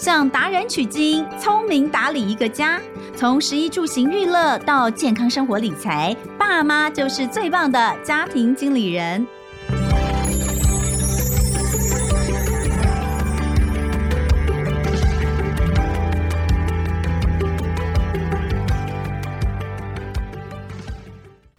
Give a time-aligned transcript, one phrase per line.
[0.00, 2.80] 向达人取经，聪明打理一个家。
[3.14, 9.26] 从十一住行娱乐到健康生活理财，爸妈就是最棒的家庭经理人。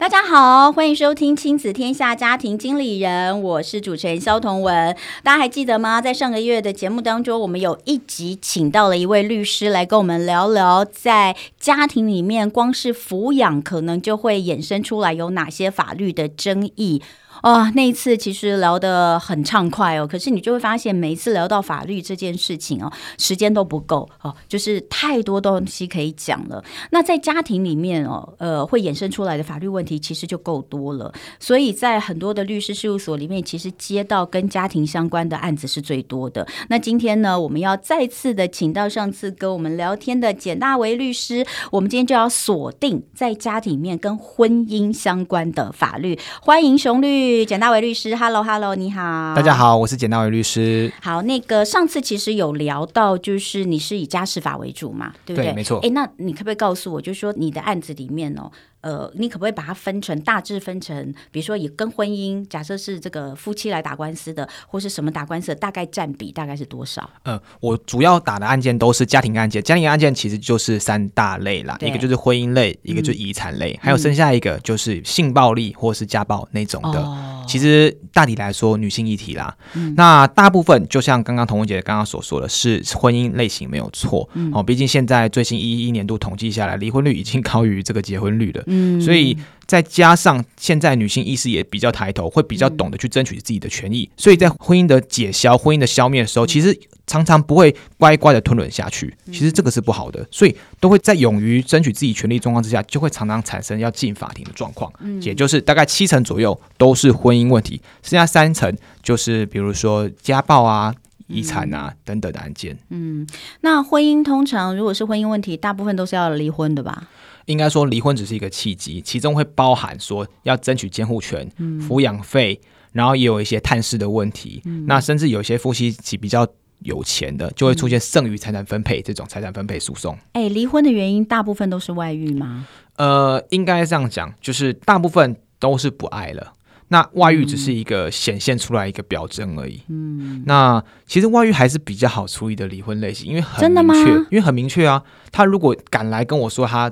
[0.02, 4.97] 大家好，欢迎收听《亲子天下家庭经理人》，我是主持人肖同文。
[5.21, 6.02] 大家还记得吗？
[6.02, 17.04] 在上个月的节目当中，我们有一集请到了一位律师来跟我们聊聊，在家庭里面，光是抚养可能就会衍生出来有哪些法律的争议。
[17.41, 26.63] 哦，那一次其实聊得很畅快哦，可是你就会发现，每一次聊到法律这件事情哦，时间都不够哦，就是太多东西可以讲了。
[26.91, 31.12] 那在家庭里面哦，呃，会衍生出来的法律问题其实就够多了。
[31.40, 36.48] 所以在很多的律师事务所里面，其实接到跟家庭相关的案子是最多的。
[36.70, 46.20] 那今天呢，我们要再次的请到上次跟我们聊天的简大为律师，我们今天就要锁定在家庭里面跟婚姻相关的法律。
[46.41, 47.30] 欢迎熊律。
[47.46, 50.91] 简大为律师，Hello Hello，你好，大家好，我是简大为律师。
[51.01, 55.52] 好，那个上次其实有聊到，就是你是以家事法为主嘛，对不对？
[55.52, 55.79] 对，没错。
[55.82, 58.52] 哎，那你可不可以告诉我，就是说你的案子里面哦？
[58.82, 67.09] 呃，你可不可以把它分成大致分成，比如说以跟婚姻，假设是这个夫妻来打官司的，或是什么打官司的，大概占比大概是多少？
[67.24, 77.00] 呃，我主要打的案件都是家庭案件，家庭案件其实就是三大类啦，一个就是婚姻类，一个就是遗产类，嗯、还有剩下一个就是性暴力或是家暴那种的。
[77.00, 88.63] 嗯、其实大体来说，女性议题啦，嗯、那大部分就像刚刚童文姐刚刚所说的是婚姻类型没有错、嗯、哦，毕竟现在最新一一年度统计下来，离婚率已经高于这个结婚率了。
[88.72, 89.38] 嗯，所以
[89.68, 96.78] 再加上现在女性意识也比较抬头，会比较懂得去争取自己的权益，所以在婚姻的解消、婚姻的消灭的时候，其实
[97.08, 99.14] 常常不会乖乖的吞忍下去。
[99.28, 104.92] 其实这个是不好的，所以都会在勇于争取自己权利状况之下，就会常常产生要进法庭的状况。
[105.00, 110.94] 嗯，也就是大概七成左右都是婚姻问题，剩下三成就是比如说家暴啊、
[111.28, 112.78] 遗产啊等等的案件。
[112.90, 113.26] 嗯，
[113.62, 117.08] 那婚姻通常如果是婚姻问题，大部分都是要离婚的吧？
[117.46, 122.59] 应该说，离婚只是一个契机，其中会包含说要争取监护权、抚养费，
[122.91, 124.62] 然后也有一些探视的问题。
[124.66, 126.47] 嗯、那甚至有些夫妻比较
[126.80, 130.18] 有钱的，就会出现剩余财产分配这种财产分配诉讼。
[130.34, 132.68] 哎、嗯，离婚的原因大部分都是外遇吗？
[132.96, 136.53] 呃，应该这样讲，就是大部分都是不爱了。
[136.91, 139.81] 那外遇只是一个显现出来一个表征而已。
[139.88, 145.01] 嗯，那其实外遇还是比较好处理的离婚类型，因为很明确，因为很明确啊。
[145.31, 146.91] 他如果敢来跟我说他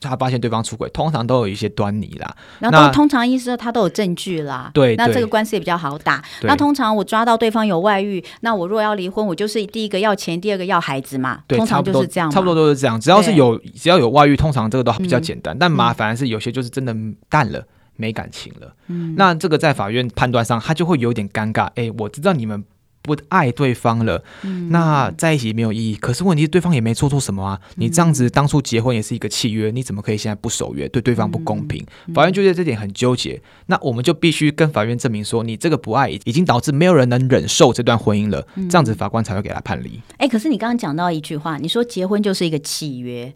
[0.00, 2.36] 他发现对方出轨，通常都有一些端倪啦。
[2.60, 4.70] 然后那通常意思说他都有证据啦。
[4.72, 6.22] 对，那这个官司也比较好打。
[6.42, 11.40] 那通常我抓到对方有外遇，那我如果要离婚，我就是第一个要钱，第二个要孩子嘛。
[11.48, 13.00] 对，通常就是这样，差不多都是这样。
[13.00, 15.56] 只要是有只要有外遇，通常这个都比较简单。
[15.56, 16.94] 嗯、但麻烦是有些就是真的
[17.28, 17.60] 淡了。
[18.00, 21.70] 没感情了，嗯，那这个在法院判断上，他就会有点尴尬。
[21.74, 22.64] 哎，我知道你们
[23.02, 25.94] 不爱对方了，嗯，那在一起没有意义。
[25.96, 27.60] 可是问题是，对方也没做错什么啊。
[27.76, 31.84] 你这样子当初结婚也是一个契约，你怎么可以现在不守约，对对方不公平？
[32.14, 33.40] 法院就觉得这点很纠结。
[33.66, 40.00] 那我们就必须跟法院证明说，你这个不爱已经导致没有人能忍受这段婚姻了，这样子法官才会给他判离。
[40.18, 43.32] 哎，可是你刚刚讲到一句话，你说结婚就是一个契约。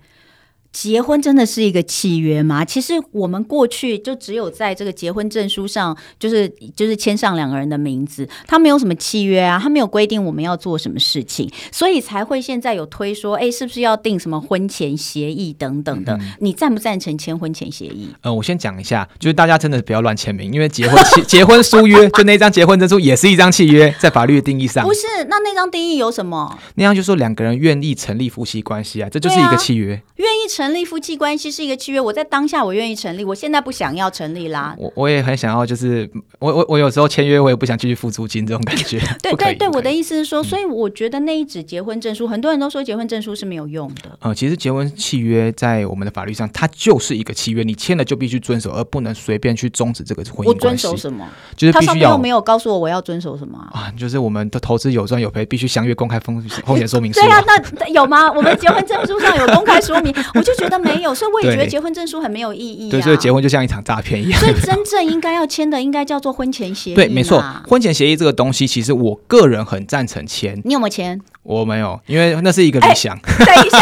[0.74, 2.64] 结婚真的是一个契约吗？
[2.64, 16.14] 其实我们过去就只有在这个结婚证书上，就是就是签上两个人的名字，他没有什么契约啊，他没有规定我们要做什么事情，所以才会现在有推说，哎，是不是要订什么婚前协议等等的？
[16.14, 18.08] 嗯、你赞不赞成签婚前协议？
[18.22, 25.06] 呃，我先讲一下，就是大家真的不要乱签名，因为结婚 结婚书约就那张结婚证书也是一张契约，在法律的定义上，不是？
[25.28, 26.58] 那那张定义有什么？
[26.74, 30.63] 那张就是说两个人愿意成立夫妻关系啊，这就是一个契约，愿意成。
[30.64, 34.74] 成立夫妻关系是一个契约，我在当下我愿意成立，我现在不想要成立啦。
[34.78, 38.98] 我我也很想要，就是我我我有时候签约，我也不想继续付租金这种感觉。
[39.22, 44.18] 对对对，我的意思是说，所以我觉得那一纸结婚证书，嗯、很多人都说结婚证书是没有用的。
[44.20, 50.48] 呃，其实结婚契约在我们的法律上，它就是一个契约，你签了就必须遵守，而不能随便去终止这个婚姻。
[50.48, 51.28] 我遵守什么？
[51.54, 51.72] 就是。
[51.74, 53.92] 他上面又没有告诉我我要遵守什么啊？
[53.98, 57.20] 就是我们的投资有赚有赔，必须详阅公开风风险说明书。
[57.20, 58.32] 对啊，那有吗？
[58.32, 61.34] 我们结婚证书上有公开说明， 我就觉得没有， 所以。
[61.34, 62.92] 我也觉得结婚证书很没有意义、啊。
[62.92, 64.38] 对，所以结婚就像一场诈骗一样。
[64.38, 66.94] 所以真正应该要签的，应该叫做婚前协议。
[66.94, 70.62] 对，没错，婚前协议这个东西，其实我个人很赞成签。
[70.64, 71.20] 你有没有签？
[71.44, 73.16] 我没有，因为那是一个理想。
[73.16, 73.78] 欸、 等一下，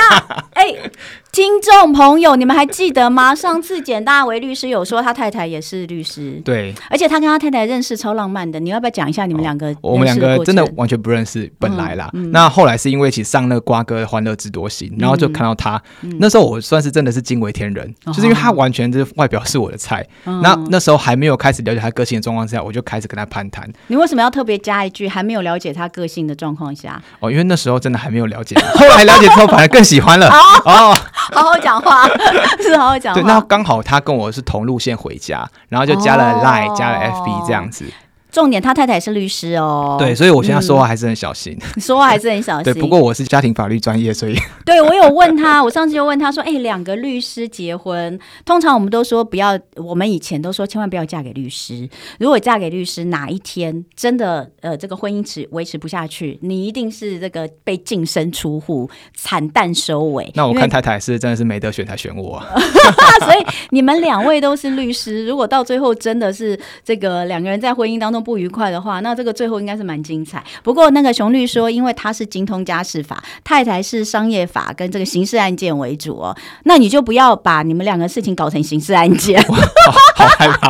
[0.53, 0.91] 哎、欸。
[1.33, 3.35] 听众朋友，你们还记得吗？
[3.35, 8.61] 上次简大为律师有说他太太也是律师，对，而且他跟他太太认识超浪漫的。
[8.61, 9.77] 你要不要讲一下你们两个、哦？
[9.81, 12.11] 我们两个真的完全不认识，本来啦。
[12.13, 15.83] 嗯嗯、那后来是因为一起上那个瓜哥《欢乐智多星》，然后就看到他。
[16.03, 20.07] 嗯、那时候我算是真的是惊为天人，嗯、就是因为他完全就是外表是我的菜。
[20.27, 23.67] 嗯、那那时候还没有开始了解他个性的状况下，我就开始跟他攀谈。
[23.87, 27.03] 你为什么要特别加一句还没有了解他个性的状况下？
[27.21, 30.27] 哦，因为那时候真的还没有了解，后来了解之后反而更喜欢了。
[30.65, 30.97] 哦，
[31.35, 32.09] 好好讲话。
[32.63, 33.21] 是好好讲话。
[33.21, 37.85] 对，那刚好他跟我是同路线回家，然后就加了 Line，、哦、加了 FB 这样子。
[38.33, 39.97] 重点，他太太是律师哦。
[39.99, 41.55] 对，所以我现在说话还是很小心。
[41.61, 42.65] 嗯、 说话还是很小心。
[42.65, 44.35] 对，不过我是家庭法律专业，所以。
[44.65, 51.87] 对，我有问他，我上次就问他说：“哎、欸，两个律师结婚，通常我们都说不要，我们以前都说千万不要嫁给律师。
[52.19, 62.47] 如果嫁给律师，哪一天真的呃这个婚姻持维持不下去，你一定是这个被净身出户，惨淡收尾。”那我看太太是真的是没得选才选我、啊。
[63.27, 68.22] 所以你们两位都是律师，如果到最后真的是这个两个人在婚姻当中。
[68.23, 70.43] 不愉快的话，那这个最后应该是蛮精彩。
[70.63, 79.43] 不过那个熊律说，因为他是精通家事法，太太是商业法跟这个刑事案件为主哦，那你就不要把你们两个事情搞成刑事案件。
[79.45, 80.69] 好，好害怕，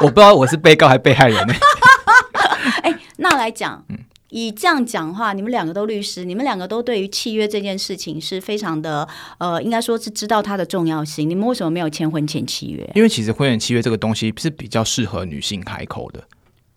[0.00, 1.54] 我不知道我是被告还是被害人呢？
[2.82, 3.84] 哎，那来讲，
[4.30, 9.06] 以这样讲的话，你们两个都律师，你们两个都对于契约这件事情是非常的
[9.38, 11.28] 呃，应该说是知道它的重要性。
[11.28, 12.90] 你们为什么没有签婚前契约？
[12.94, 16.22] 因为其实婚前契约这个东西是比较适合女性开口的。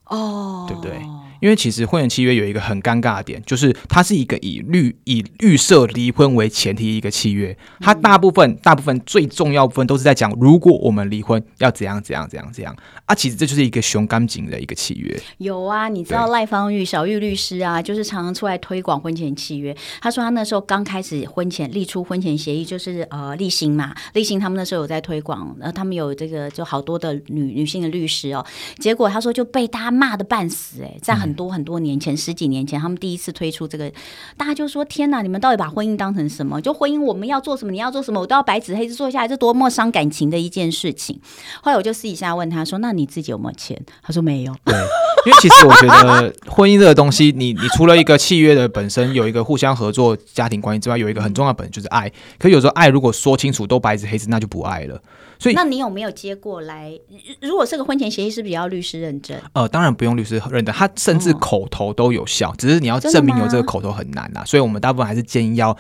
[0.05, 0.99] 哦，对不对？
[1.45, 12.75] 因为其实婚前契约有一个很尴尬的点，就是它是一个以预以预设离婚为前提一个契约，它大部分大部分最重要部分都是在讲，如果我们离婚要怎样怎样怎样怎样
[13.05, 13.13] 啊。
[13.13, 15.21] 其实这就是一个熊干净的一个契约。
[15.37, 19.77] 有啊，你知道赖芳玉小玉律师啊，就是常常出来推广婚前契约。
[20.01, 28.43] 他说他那时候刚开始婚前立出婚前协议，就是呃立新嘛，立新他们那时候有在推广，呃他们有这个就好多的女女性的律师哦。
[28.79, 33.91] 结果他说就被大家骂的半死哎，在很多很多年前，十几年前，他们第一次推出这个，
[34.37, 36.61] 大家就说：“天哪，你们到底把婚姻当成什么？
[36.61, 41.19] 就婚姻我们要做什么，你要做什么，我都要白纸黑字做下来，这多么伤感情的一件事情。”
[41.61, 52.11] 后来我就私底下问他说：“那你自己有没有钱？”他说：“没有。”对，因为其实我觉得婚姻这个东西，你你除了一个契约的本身有一个互相合作家庭关系之外，有一个很重要的本就是爱。
[52.39, 55.01] 可有时候爱如果说清楚都白纸黑字，那就不爱了。
[55.37, 56.97] 所以，那你有没有接过来？
[57.41, 59.37] 如果是个婚前协议，是不是也要律师认证？
[59.51, 64.43] 呃，当然不用律师认证，他甚至口头都有效，哦、只是你要证明有这个口头很难呐。
[64.45, 65.75] 所以我们大部分还是建议要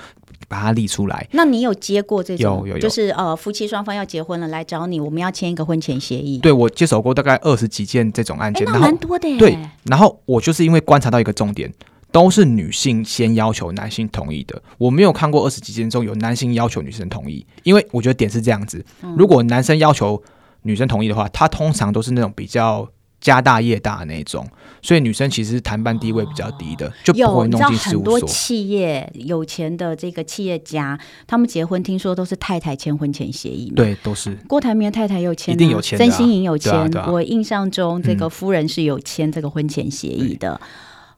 [0.47, 1.27] 把它立出来。
[1.31, 2.59] 那你有接过这种？
[2.61, 6.37] 有有有，就是呃，夫妻双方要结婚了来找你，我们要签一个婚前协议。
[6.39, 9.37] 对，我接手过大概二十几件这种案件，那蛮多的耶。
[9.37, 11.73] 对，然后我就是因为观察到一个重点。
[12.11, 18.85] 都是女性先要求男性同意的，我没有看过二十几件中有男性要求女生同意，因为我觉得点是这样子：
[19.17, 20.23] 如果男生要求
[20.61, 22.87] 女生同意的话，他通常都是那种比较
[23.25, 24.47] 家大业大的那种，
[24.83, 28.13] 所以女生其实谈判地位比较低的，就不会弄进事务所。
[28.13, 34.37] 很多企业有钱的这个企业家，他们结婚听说都是太太签婚前协议嘛，对，都是。
[34.47, 36.71] 郭台铭的太太有签，一定有签，曾心颖有签，
[37.07, 40.61] 我印象中这个夫人是有签这个婚前协议的。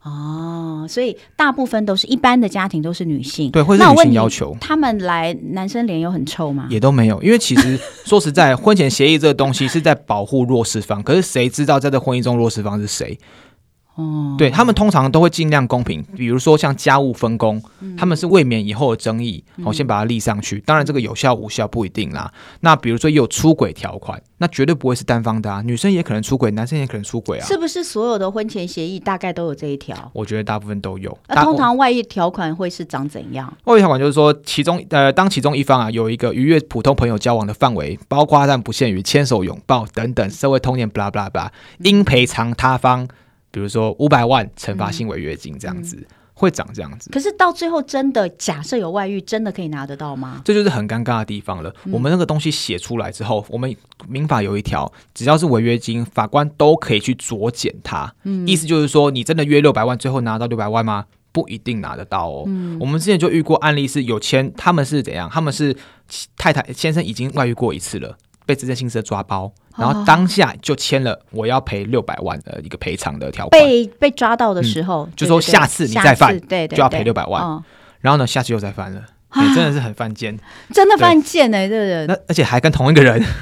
[0.07, 4.55] 哦，所以大部分都是一般的家庭都是女性，对，会是女性要求。
[4.61, 6.67] 他们来，男生脸有很臭吗？
[6.69, 13.17] 也都没有，因为其实说实在，婚前协议这个东西是在保护弱势方，可是谁知道在这婚姻中弱势方是谁？
[13.97, 20.59] 哦，对，他们通常都会尽量公平，比如说像家务分工，嗯、他们是未免以后的争议，我、嗯、先把它立上去。
[20.59, 22.31] 当然，这个有效无效不一定啦。
[22.59, 27.45] 那比如说也有出轨条款，那绝对不会是单方的啊，女生也可能出轨，男生也可能出轨啊。
[27.47, 30.11] 是不是所有的婚前协议大概都有这一条？
[30.13, 31.17] 我觉得大部分都有。
[31.27, 33.51] 那通常外遇条款会是长怎样？
[33.63, 41.49] 外遇条款就是说，其中呃，当其中一方啊有一个逾越普通朋友交往的范围，包括但不限于牵手、拥抱等等社会通念，blah blah blah，
[41.79, 43.07] 应赔偿他方。
[43.51, 47.09] 比如说五百万惩罚性违约金这样子，会长这样子。
[47.09, 50.41] 可是到最后真的假设有外遇，真的可以拿得到吗？
[50.45, 51.73] 这就是很尴尬的地方了。
[51.85, 53.75] 嗯、我们那个东西写出来之后，我们
[54.07, 58.13] 民法有一条，只要是违约金，法官都可以去酌减它。
[58.23, 61.05] 嗯、意思就是说，你真的约六百万，最后拿到六百万吗？
[61.31, 62.43] 不一定拿得到哦。
[62.47, 65.29] 嗯、我们之前就遇过案例是有签，他们是怎样？
[65.31, 65.75] 他们是
[66.35, 68.17] 太太先生已经外遇过一次了。
[68.45, 73.61] 被直接刑事抓包，然后当下就签了我要赔六百万的一个赔偿的条款。
[73.61, 77.41] 被被抓到的时候，嗯、就说下次你再犯，就要赔六百万。
[77.41, 77.63] 哦、
[78.01, 79.01] 然后呢，下次又再犯了，
[79.35, 80.37] 你真的是很犯贱，
[80.73, 82.07] 真的犯贱哎，对不对？
[82.07, 83.23] 那而且还跟同一个人。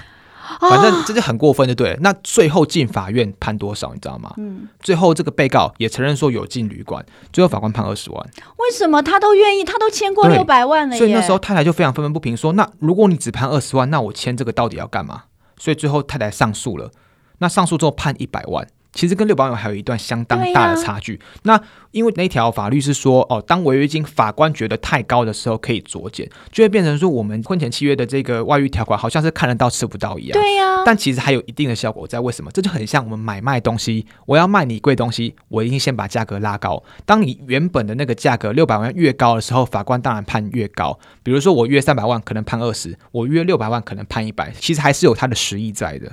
[0.60, 1.98] 反正这就很过分，就对了。
[2.02, 4.32] 那最后进法院判多少，你知道吗？
[4.38, 8.30] 嗯，最后这个被告也承认说有进旅馆，最后法官判二十万。
[8.58, 9.66] 为什么他都愿意？
[9.66, 10.96] 他都签过六百万了。
[10.96, 15.24] 所以那时候太太就非常愤愤不平，说：“那如果你只判二十万，那我签这个到底要干嘛？”
[15.58, 16.92] 所以最后太太上诉了。
[17.40, 18.68] 那上诉之后判一百万。
[18.96, 21.16] 其实跟六百万还有一段相当大的差距。
[21.18, 21.62] 啊、那
[21.92, 30.34] 因为那条法律是说，哦，当违约金法官觉得太高的时候，可以酌减，就会变成说，我们婚前契约的这个外遇条款好像是看得到吃不到一样。
[30.34, 30.84] 对呀、啊。
[30.86, 32.16] 但其实还有一定的效果在。
[32.26, 32.50] 为什么？
[32.52, 36.82] 这就很像我们买卖东西，我要卖你贵东西，我一定先把价格拉高。
[37.06, 40.98] 当你原本的那个价格六百万越高的时候，法官当然判越高。
[41.22, 44.52] 比如说我约三百万，可能判二十；我约六百万，可能判一百。
[44.60, 46.12] 其实还是有它的实意在的。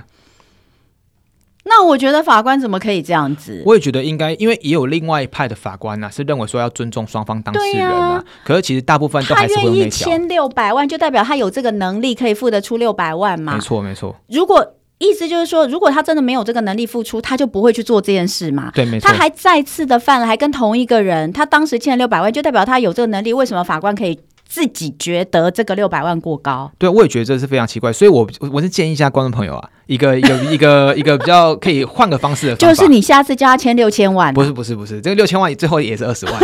[1.65, 3.63] 那我觉得法官怎么可以这样子？
[3.65, 8.17] 我也觉得应该，因为也有另外一派的法官呢、啊，是认为说要尊重双方当事人啊。
[8.17, 9.79] 啊可是其实大部分都还是会用那条。
[9.79, 13.55] 他愿意签六百万，就代表他有这个能力可以付得出六百万嘛？
[13.55, 14.15] 没错，没错。
[14.29, 18.71] 如果意思就是说，如果他真的没有这个能力付出，他就不会去做这件事嘛？
[18.75, 19.09] 对，没错。
[19.09, 23.33] 他还再次的犯了，还跟同一个人，他当时欠了六百万，就代表他有这个能力。
[23.33, 24.19] 为什么法官可以？
[24.53, 36.35] 自己觉得这个六百万过高，对，我也觉得这是非常奇怪，所以我我是建议一下观众朋友啊，一个有一个一个比较可以换个方式的方，就是你下次叫他签六千万，不是不是不是，这个六千万最后也是二十万，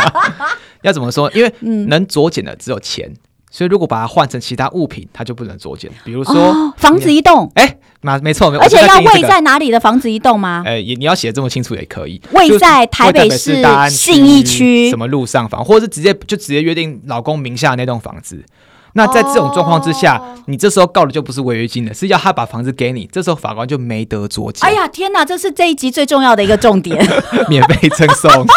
[0.84, 1.30] 要怎么说？
[1.32, 1.50] 因为
[1.86, 3.10] 能酌减的只有钱。
[3.58, 5.90] 所以，如果把它换成其他物品，它就不能酌减。
[6.04, 10.62] 比如说、哦、房子一栋，哎，那没错，而且要位在哪里的房子一栋吗？
[10.64, 12.22] 哎，也你要写这么清楚也可以。
[12.30, 13.60] 位在台北市
[13.90, 18.44] 信义区什么路上房，或者是直接就直接约定老公名下那栋房子。
[18.92, 23.08] 那在这种状况之下，哦、你这时候告的就不是违约金了，是要他把房子给你。
[23.10, 24.64] 这时候法官就没得酌减。
[24.68, 26.96] 哎呀，天哪，这是这一集最重要的一个重点，
[27.50, 28.30] 免费赠送。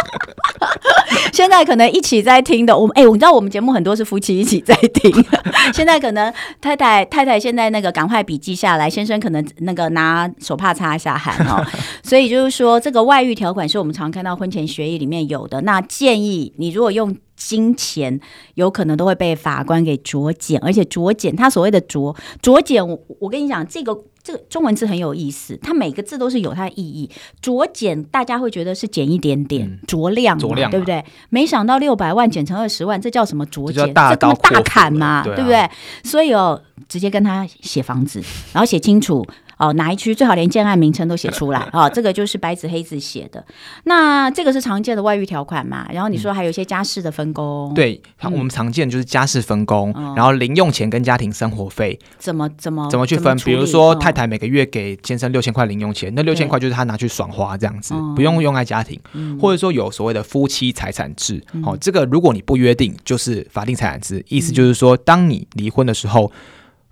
[1.33, 5.11] 现在可能一起在听的，我们哎，我知道我们节目很多是夫妻一起在听。
[5.73, 11.65] 现在可能太太太太现在那个赶快笔记下来，先生可能那个拿手帕擦一下汗哦。
[12.03, 15.61] 所以就是说，这个外遇条款是我们常看到婚前协议里面有的。
[15.61, 17.15] 那建议你如果用。
[17.47, 18.19] 金钱
[18.53, 27.09] 有可能都会被法官给酌减，而且酌减，他所谓的酌酌减，我我跟你讲，这个这个中文字很有意思，它每个字都是有它的意义。
[27.41, 31.03] 酌减，大家会觉得是减一点点，酌、嗯、量，酌量，对不对？
[31.29, 33.93] 没想到六百万减成二十万，这叫什么酌减？
[33.93, 35.69] 这这么大砍嘛，对，啊、对不对？
[36.03, 38.21] 所以哦，直接跟他写房子，
[38.53, 39.25] 然后写清楚。
[39.61, 43.45] 哦，哪一区最好连建案名称都写出来 哦，这个就是白纸黑字写的。
[43.83, 45.87] 那这个是常见的外遇条款嘛？
[45.93, 53.37] 然后你说还有一些家事的分工，嗯、对，我们常见就是家事分工，嗯、然后零用钱跟家庭生活费怎么怎么怎么去分？
[53.45, 66.31] 比如说太太每个月给先生六千块零用钱，那六千块就是他拿去爽花这样子，不用用在家庭，嗯、或者说有所谓的夫妻财产制，哦，这个如果你不约定，就是法定财产制，意思就是说，当你离婚的时候。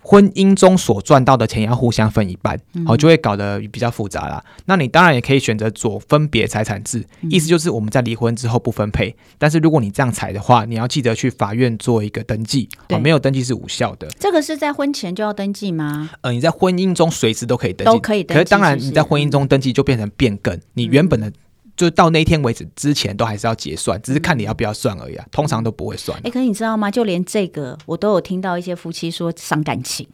[0.02, 4.44] 婚姻中所赚到的钱要互相分一半，好、嗯、就会搞得比较复杂啦。
[4.66, 9.16] 那你当然也可以选择做分别财产制，嗯、意思就是我们在离婚之后不分配。
[9.38, 14.08] 但是如果你这样裁的话，你要记得去法院做一个登记，哦没有登记是无效的。
[14.20, 16.10] 这个是在婚前就要登记吗？
[16.22, 18.40] 呃，你在婚姻中随时都可以登记，都可以登记。
[18.40, 21.32] 可是当然你在婚姻中登记就变成变更，嗯、你原本的。
[21.80, 25.26] 就到那天为止，之前都还是要结算，只是看你要不要算而已啊。
[25.32, 26.18] 通常都不会算。
[26.18, 26.92] 哎、欸，可是你知道吗？
[26.92, 30.06] 就连这个，我都有听到一些夫妻说伤感情。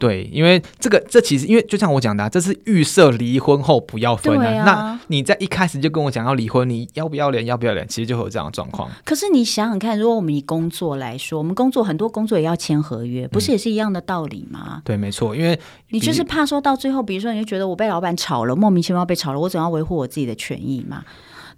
[0.00, 4.62] 对，因为这个这其实因为就像我讲的、啊，这是预设离婚后不要分啊。
[4.62, 7.44] 啊那你在一开始就跟我讲要离婚，你要不要脸？
[7.44, 7.86] 要不要脸？
[7.86, 8.90] 其实就会有这样的状况。
[9.04, 14.76] 可是你想想看，如果我们以工作来说，我们工作很多工作也要签合约，不是也是一样的道理吗？
[14.76, 15.58] 嗯、对，没错，因为
[15.90, 21.04] 你就是怕说到最后，比如说你就觉得我被老板炒了，莫名其妙被炒了，我总要维护我自己的权益嘛。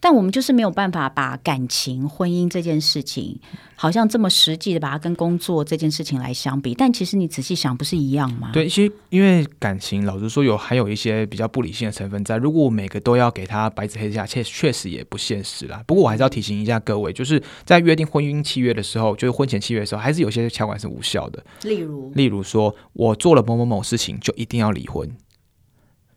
[0.04, 3.38] 但我们就是没有办法把感情、婚姻这件事情，
[3.76, 6.74] 好像这么实际的把它跟工作这件事情来相比。
[6.74, 8.50] 但其实你仔细想，不是一样吗？
[8.52, 12.36] 对，其实因为感情，老实说有还有一些比较不理性的成分在。
[12.36, 15.80] 如果我每个都要给他白纸黑字下，确确实也不现实啦。
[15.86, 21.40] 不过我还是要提醒一下各位，就是在约定婚姻契约的时候，就是婚前契约的时候，还是有些条款是无效的。
[21.62, 25.08] 例如，例如说我做了某某某事情，就一定要离婚，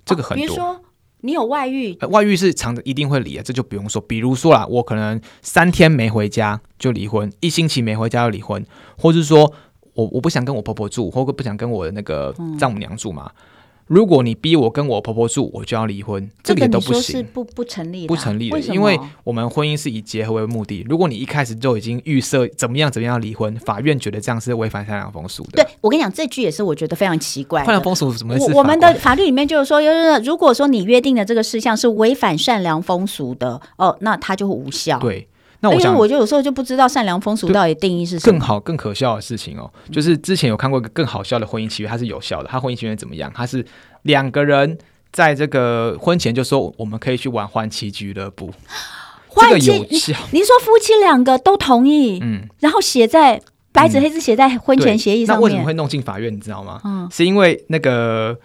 [0.03, 0.59] 这个很多。
[0.59, 0.81] 哦
[1.22, 1.98] 你有外遇？
[2.10, 4.01] 外遇是常的，一定会离啊，这就不用说。
[4.01, 8.65] 比如说啦，我可能三天没回家就离婚，一星期没回家就离婚，
[8.98, 9.51] 或是说
[9.93, 13.31] 我我不想跟我婆婆住，或者不想跟我的那个丈母娘住嘛。
[13.34, 13.41] 嗯
[13.87, 20.83] 如果你逼我跟我婆婆住，我就要离婚，这个也都不行，不不成立，不成立的，因为我们婚姻是以结合为目的。
[20.89, 25.63] 如果你一开始就已经预设怎么样怎么样离婚，法院觉得这样是违反善良风俗的。
[25.63, 27.63] 对，我跟你讲，这句也是我觉得非常奇怪。
[27.63, 28.35] 善良风俗怎么？
[28.55, 34.97] 我们的法律里面就是说，就是如果说你约定的这个事项是违反善良风俗的，哦，那它就会无效。
[34.97, 35.27] 对。
[35.62, 38.31] 那我想，我就有时候就不知道善良风俗到底定义是什么。
[38.31, 42.50] 更好、更可笑的事情哦，就是之前有看过一个更好笑的婚姻契约，它是有效的。
[42.50, 43.31] 它婚姻契约怎么样？
[43.33, 43.65] 它是
[44.03, 44.77] 两个人
[45.12, 48.53] 在这个婚前就说我们可以去玩换妻俱乐部，
[49.35, 50.17] 这个有效。
[50.31, 55.41] 你说夫妻两个都同意，嗯，然后写在白纸黑字写在婚前协议上面。
[55.41, 56.33] 那为什么会弄进法院？
[56.33, 56.81] 你知道吗？
[56.83, 58.38] 嗯，是因为那个。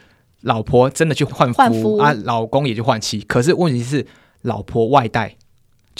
[0.45, 4.07] 老婆真的去换夫，夫啊，老公也去换妻，可是问题是
[4.41, 5.37] 老婆外带，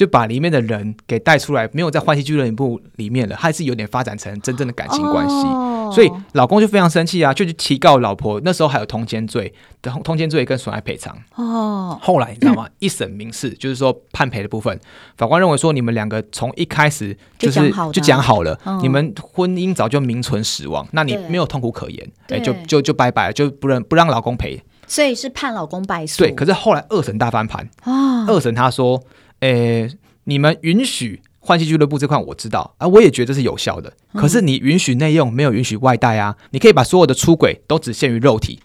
[0.01, 5.35] 就把里面的人给带出来，没有在欢喜俱乐部里面了，还是有点发展成真正的感情关系。
[5.35, 8.41] 哦所以老公就非常生气啊，就去提告老婆。
[8.45, 9.53] 那时候还有通奸罪，
[9.83, 11.13] 通通奸罪跟损害赔偿。
[11.35, 12.65] 哦，后来你知道吗？
[12.69, 14.79] 嗯、一审民事就是说判赔的部分，
[15.17, 24.63] 法官认为说你们两个从一开始就是就讲好了，你们婚姻早就名存实亡，那你没有痛苦可言，哎，就就就拜拜了，就不让不让老公赔。
[24.87, 26.19] 所以是判老公败诉。
[26.23, 29.03] 对，可是后来二审大翻盘，哦、二审他说，
[29.41, 29.91] 诶，
[30.25, 31.21] 你们允许。
[31.43, 33.91] 换气俱乐部这块我知道啊，我也觉得是有效的。
[34.13, 36.37] 可是你允许内用，没有允许外带啊？
[36.51, 38.61] 你可以把所有的出轨都只限于肉体。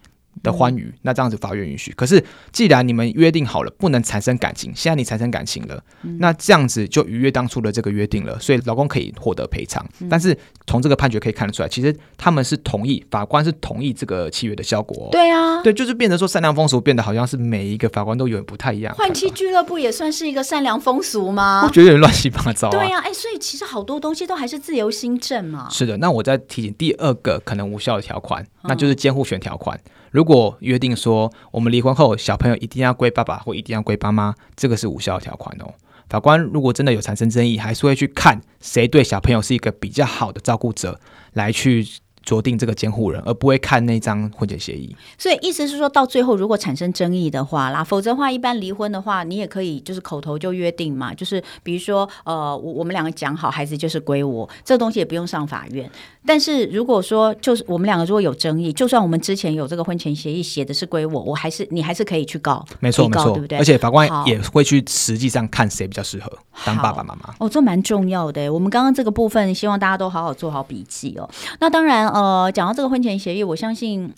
[0.45, 1.91] 的欢愉，那这样子法院允许。
[1.93, 2.23] 可是
[2.53, 9.85] 既然你们约定好了不能产生感情，现在你产生感情了，嗯、那这样子就逾越当初的这个约定了，所以老公可以获得赔偿。
[9.99, 10.37] 嗯、但是
[10.67, 15.09] 从这个判决可以看得出来，其实他们是同意，法官是同意这个契约的效果。
[15.11, 18.93] 对啊，对，就是变得说善良风俗变得好像是每一个法官都有点不太一样。
[18.95, 21.63] 换妻俱乐部也算是一个善良风俗吗？
[21.65, 22.71] 我觉得有点乱七八糟、啊。
[22.71, 25.67] 对呀、啊，哎，所以其实好多东西都还是自由心证嘛。
[25.69, 29.77] 是的，那我再提醒第二个可能无效的条款，那就是监护权条款。
[29.77, 35.73] 嗯如果约定说我们离婚后小朋友一定要归爸爸或一定要归妈妈，这个是无效条款哦。
[36.07, 41.01] 法官如果真的有产生争议，还是会去看谁对小朋友是一个比较好的照顾者，
[41.33, 41.85] 来去。
[42.25, 44.95] 酌定这个监护人，而不会看那张婚前协议。
[45.17, 55.89] 所以意思是说到最后，如果产生争议的话啦，否则的话，一般离婚的话，你也可以就是口头就约定嘛，就是比如说，呃，我我们两个讲好，孩子就是归我，这个东西也不用上法院。
[56.27, 63.59] 但是如果说就是我们两个如果有争议，就算我们之前有这个婚前协议写的是归我，我还是你还是可以去告，没错没错，对不对？
[63.59, 66.31] 而且法官也会去实际上看谁比较适合
[66.63, 67.35] 当爸爸妈妈。
[67.39, 68.51] 哦，这蛮重要的。
[68.51, 71.29] 我们刚刚这个部分，希望大家都好好做好笔记哦。
[71.59, 72.85] 那当然，呃，讲到这个。
[72.87, 74.13] 婚前协议，我相信。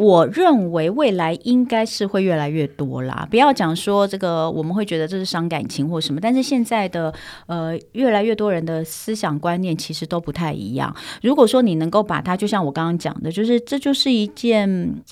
[0.00, 3.28] 我认为未来应该是会越来越多啦。
[3.30, 6.18] 不要讲说这个，我们会觉得这是伤感情或什么。
[6.18, 7.12] 但是现在的
[7.44, 10.94] 呃，越来越多人的思想观念其实都不太一样。
[11.20, 14.66] 如果说你能够把它，就像我刚刚讲的，就是这就是一件，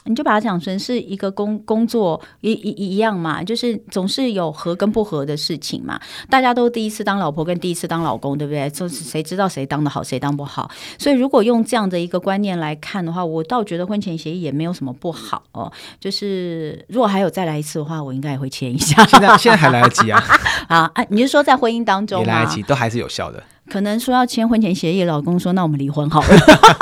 [0.06, 6.00] 你就把它讲成是一个工工作一一一样嘛，就是总是有合跟不合的事情嘛。
[6.30, 8.70] 大家都第一次当老婆跟第一次当老公，对不对？
[8.70, 10.70] 就是谁知道谁当的好，谁当不好。
[10.98, 14.72] 所以如果用这样的一个观念来看的话，我倒觉得婚前协议也没有。
[14.78, 15.70] 什么不好哦？
[15.98, 19.04] 就是如果还有再来一次的话，我应该也会签一下。
[19.06, 20.22] 现在现在还来得及啊！
[20.68, 23.42] 啊，你是说在婚姻当中也来得及，都还是有效的。
[23.68, 26.28] 可能说要签婚前协议，老公说那我们离婚好了，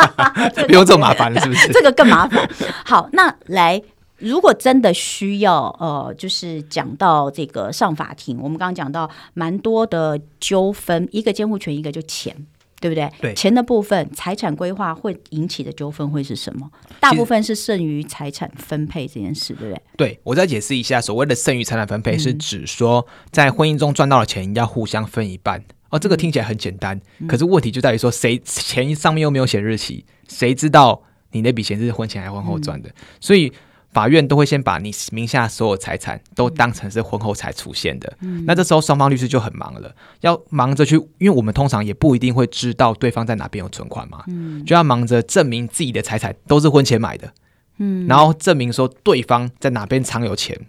[0.69, 1.69] 不用这么麻烦了，是不是？
[1.73, 2.47] 这个更麻烦。
[2.85, 3.83] 好，那来，
[4.19, 12.37] 如果真的需要，呃，就是讲到这个上法庭，我们刚刚讲到蛮多的纠纷，一个监护权，一个就钱。
[12.81, 13.11] 对不对？
[13.21, 16.71] 对钱的部分，财产规划会引起的纠纷会是什么？
[17.01, 19.83] 大部分是剩余财产分配这件事，对不对？
[19.97, 25.65] 对，我再解释一下，所谓的剩余财产分配是指说，在婚姻中赚到的钱要互相分一半。
[25.91, 32.89] 哦，这个听起来很简单，嗯、可是问题就在于说，谁钱上面又没有写日期，谁知道你那笔钱是婚前还是婚后赚的？
[32.89, 33.53] 嗯、所以。
[33.97, 47.33] 法院都会先把你名下所有财产都当成是婚后才出现的，嗯、那这时候双方律师就很忙了，要忙着去，因为我们通常也不一定会知道对方在哪边有存款嘛，嗯、就要忙着证明自己的财产都是婚前买的，
[47.79, 50.61] 嗯、然后证明说对方在哪边藏有钱。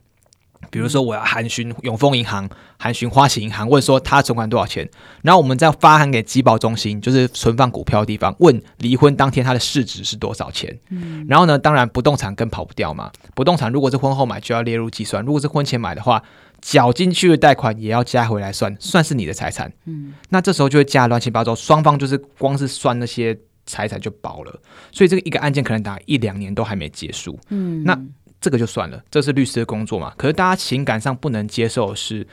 [0.70, 4.88] 比如说，我要函询永丰银行、函询花旗银行，问说他存款多少钱，
[5.22, 10.78] 然后我们再发函给集保中心，就是存放股票的地方，问离婚当天他的市值是多少钱。
[10.90, 13.12] 嗯，然后呢，当然不动产更跑不掉嘛。
[13.34, 16.22] 不动产如果是婚后买，就要列入计算；如果是婚前买的话，
[16.62, 19.72] 缴进去的贷款也要加回来算，算是你的财产。
[19.86, 24.60] 嗯，那这时候就会加乱七八糟，双方就是光是算那些财产就饱了，
[24.92, 27.40] 所以这个一个案件可能打一两年都还没结束。
[27.50, 27.98] 嗯，那。
[28.40, 30.14] 这个就算了，这是律师的工作嘛。
[30.18, 32.28] 可是大家情感上不能接受的是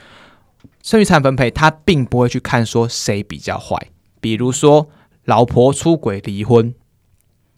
[0.83, 3.77] 剩余财产分配，他并不会去看说谁比较坏。
[4.21, 4.89] 比如说
[5.25, 6.75] 老婆出轨离婚，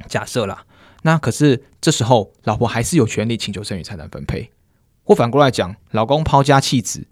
[0.09, 0.65] 假设啦，
[1.03, 4.51] 那可是这时候老婆还是有权利请求剩余财产分配。
[5.05, 7.07] 或反过来讲，老公抛家弃子，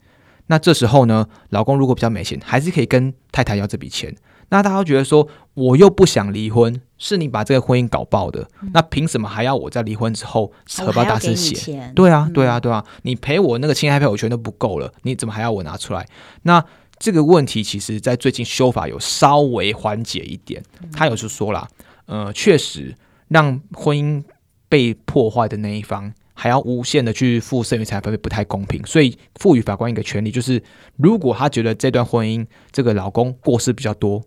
[0.46, 4.14] 那这时候呢，老公如果比较没钱，还是可以跟太太要这笔钱。
[4.54, 11.90] 那大家都觉得说，我又不想离婚，是你把这个婚姻搞爆的，嗯、那凭什么还要我在离婚之后荷包大失血？
[11.92, 16.06] 对啊，对啊，对啊，你赔我那个侵害配偶权都不够了，你怎么还要我拿出来？
[16.42, 16.64] 那
[17.00, 20.62] 这个问题其实在最近修法有稍微缓解一点。
[20.92, 21.66] 他有就说了，
[22.06, 22.94] 呃，确实
[23.26, 24.22] 让婚姻
[24.68, 30.62] 被破坏的那一方还要无限的去付剩余财产分配不太公平，所以赋予法官一个权利，就是
[30.96, 34.22] 如果他觉得这段婚姻这个老公过失比较多，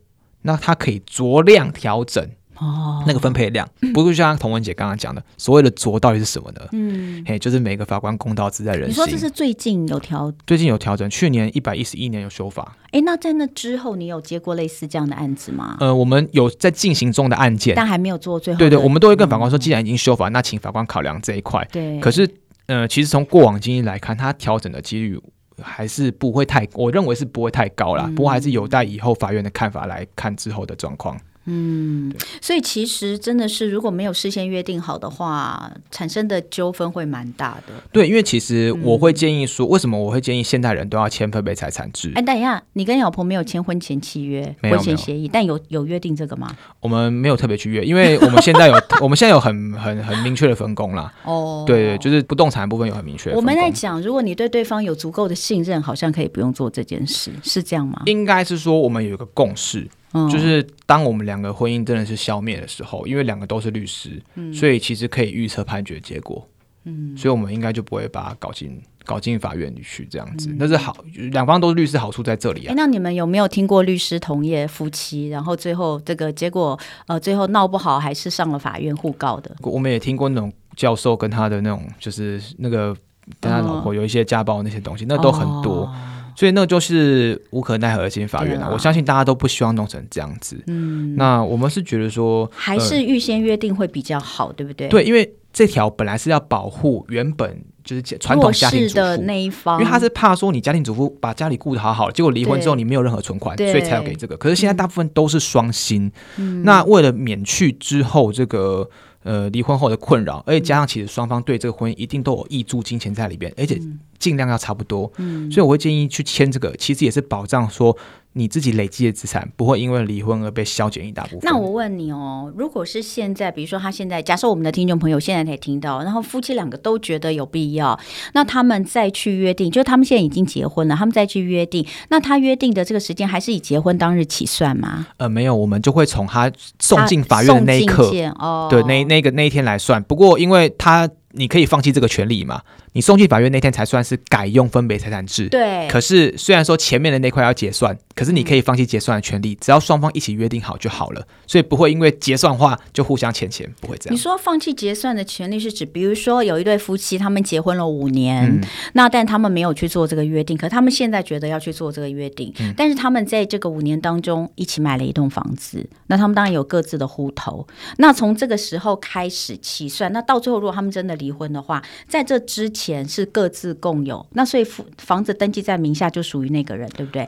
[0.47, 2.27] 那它可以酌量调整。
[2.59, 6.61] 哦，那个分配量，不是像童文姐刚刚讲的，所谓的“酌”到底是什么呢？
[6.71, 8.89] 嗯，嘿，就是每个法官公道自在人心。
[8.89, 10.33] 你说这是最近有调？
[10.47, 12.75] 最近有调整，去年一百一十一年有修法。
[12.89, 15.77] 哎，那在那之后，你有接过类似这样的案子吗？
[15.79, 18.57] 呃，我们有在进行中的案件，但还没有做最后。
[18.57, 21.63] 对对，我们都会跟法官说，既然已经修法，那请法官考量这一块。
[21.71, 21.99] 对。
[21.99, 22.27] 可是，
[22.65, 25.21] 呃，其实从过往经验来看，它调整的几率
[25.61, 28.09] 还是不会太，我认为是不会太高啦。
[28.15, 31.19] 不过还是有待以后法院的看法来看之后的状况。
[31.49, 37.73] 嗯，所以其实真的是如果没有事先约定好的话，产生的纠纷会蛮大的。
[37.91, 42.11] 对，因为其实我会建议说，嗯、为什么我会建议现代人都要签分配财产制？
[42.15, 46.53] 哎，等一下，你跟老婆没有签婚前契约、婚前协议，但有有约定这个吗？
[46.81, 51.13] 我们没有特别去约，因为我们 现在有我们现在有很很很明确的分工啦。
[51.23, 53.31] 哦，对对，就是不动产的部分有很明确。
[53.31, 58.01] 我们在讲，如果你对对方有足够的信任，好像可以不用做这件事，是这样吗？
[58.05, 59.87] 应该是说我们有一个共识。
[60.31, 66.47] 就是当我们两个婚姻真的是消灭的时候，因为两个都是律师，嗯、所以其实可以预测判决结果。
[66.85, 70.49] 嗯，所以我们应该就不会把它搞进搞进法院里去这样子。
[70.57, 70.95] 那、嗯、是好，
[71.31, 72.73] 两方都是律师，好处在这里啊。
[72.77, 79.53] 那你们有没有听过律师同业夫妻，然后最后这个结果呃，最后闹不好还是上了法院互告的？
[79.61, 82.95] 我们也听过那种教授跟他的那种，就是那个
[83.41, 85.81] 跟他老婆有一些家暴那些东西，那都很多。
[85.81, 85.95] 哦
[86.37, 88.67] 所以那就是无可奈何的进法院了。
[88.67, 90.55] 啊、我相信大家都不希望弄成这样子。
[90.67, 94.87] 嗯，那我们是觉得说，还是预先约定会比较好，呃、对不对？
[94.87, 104.37] 对，因为这条本来是要保护原本就是传统家庭主妇的那一方，因为他是怕说你家庭主妇把家里顾得好好，结果离婚之后你没有任何存款，所以才要给这个。
[104.37, 108.87] 可是现在大部分都是双薪，嗯、那为了免去之后这个。
[109.27, 113.77] 呃，离婚后的困扰，而且加上其实双方对这个婚姻一定都有挹注金钱在里边，而且
[114.17, 115.11] 尽量要差不多。
[115.17, 117.95] 嗯，所以我会建议去签这个，其实也是保障说。
[118.37, 121.39] 你自己累积的资产不会因为离婚而被削减一大部分。
[121.41, 127.99] 那我问你哦，如果是现在，比如说他现在，假设我们的听众朋友现在才听到，然后夫妻两个都觉得有必要，
[128.33, 135.07] 那他们再去约定，就他们现在已经结婚了，他们再去约定，那他约定的这个时间还是以结婚当日起算吗？
[135.17, 140.01] 呃，没有，我们就会从他送进法院的那一刻，哦，对，那那个那一天来算。
[140.03, 141.09] 不过因为他。
[141.37, 142.61] 你可以放弃这个权利嘛？
[142.93, 145.47] 你送去法院那天才算是改用分别财产制。
[145.49, 145.87] 对。
[145.87, 151.25] 可是虽然说前面的那块要结算，可是你可以放弃结算的权利，嗯、只要双方一起约定好就好了。
[151.45, 154.13] 所以不会因为结算话就互相欠钱，不会这样。
[154.13, 158.61] 你说放弃结算的权利是指，比如说有一对夫妻他们结婚了五年，嗯、
[158.93, 167.67] 那但他们没有去做这个约定，可他们现在觉得要去做这个约定，嗯、但是他们在这个五年当中一起买了一栋房子，那他们当然有各自的户头。
[167.97, 174.65] 那从这个时候开始起算，那到最后如果他们真的离婚的话，在这之前是各自共有，那所以
[174.97, 177.27] 房子登记在名下就属于那个人，对不对？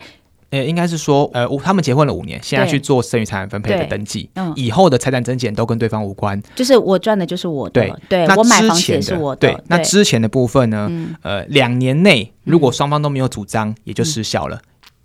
[0.52, 14.60] 呃，应该是说，呃，他们结婚了五年，现在去做剩余财产分配的登记，嗯，以后的财产增减都跟对方无关，就是我赚的就是我的，对，对那我买房子也是我的，对，那之前的部分呢，嗯、呃，两年内如果双方都没有主张，嗯、也就失效了。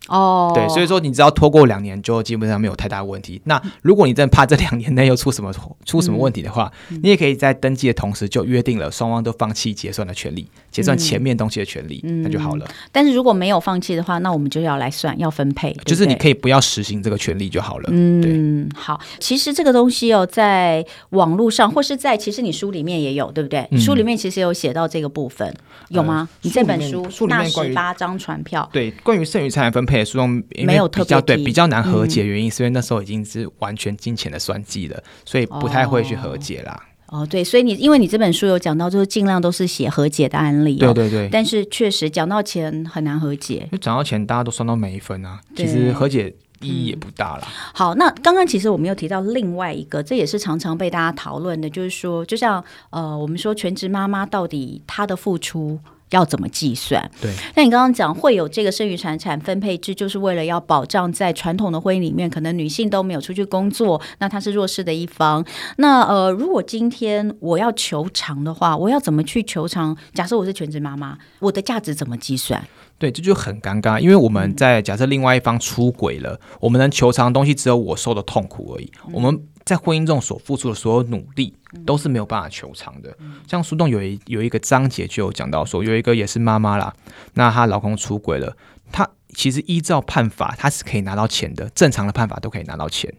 [0.08, 3.40] 哦，对，所以说你只要拖过两年，就基本上没有太大问题。
[3.44, 5.52] 那如果你真的怕这两年内又出什么
[5.84, 12.66] 出什么问题的话，嗯、你也可以在登记的同时就约定了双方都放弃结算的权利，结算前面东西的权利，嗯、那就好了。
[12.92, 17.88] 但是如果没有放弃的话，那我们就要来算，要分配，就是你可以不要实行这个权利就好了。
[17.90, 19.00] 嗯，对好。
[19.18, 23.66] 其实这个东西哦，在网络上或是在其实你书里面也有，对不对？
[23.70, 25.54] 嗯、书里面其实有写到这个部分，
[25.88, 26.28] 有吗？
[26.30, 30.42] 呃、你这本书书里面十八张传票，对，关于剩余财产分配的诉讼。
[30.64, 36.78] 没有特别对比较难和解，原因是因为那时候已经是完全金钱的算计了，所以不太会去和解啦。
[37.06, 41.28] 哦，哦，对，所以你因为你这本书有讲到，就是尽量都是写和解的案例，哦，对对对。
[41.30, 47.52] 但是确实讲到钱很难和解，就讲到钱大家都算到每一分啊，其实和解意义也不大了，嗯。
[47.74, 55.78] 好，那刚刚其实我们有提到另外一个，这也是常常被大家讨论的，就是说，就像呃，我们说全职妈妈到底她的付出。
[56.14, 57.10] 要怎么计算？
[57.20, 65.44] 对，那你刚刚讲会有这个剩余财产分配制，就是为了要保障在传统的婚姻里面，可能女性都没有出去工作，那她是弱势的一方。
[65.78, 69.96] 那呃，如果今天我要求偿的话，我要怎么去求偿？
[70.14, 72.62] 假设我是全职妈妈，我的价值怎么计算？
[72.96, 78.90] 对，这就很尴尬，因为我们在假设另外一方出轨了，嗯、我们能求偿的东西只有我受的痛苦而已。
[79.06, 81.54] 嗯、我们在婚姻中所付出的所有努力，
[81.86, 83.16] 都是没有办法求偿的。
[83.18, 86.94] 嗯、像书中有一有一个章节就有讲到说，有一个也是妈妈啦，
[87.34, 88.54] 那她老公出轨了，
[88.92, 93.12] 她其实依照判法，她是可以拿到钱的，正常的判法都可以拿到钱。